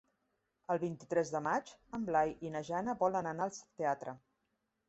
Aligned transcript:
El 0.75 0.79
vint-i-tres 0.83 1.33
de 1.35 1.41
maig 1.49 1.69
en 1.97 2.07
Blai 2.09 2.33
i 2.49 2.53
na 2.57 2.65
Jana 2.71 2.99
volen 3.05 3.33
anar 3.33 3.49
al 3.49 3.55
teatre. 3.63 4.19